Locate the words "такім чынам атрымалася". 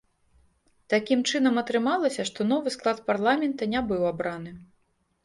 0.93-2.25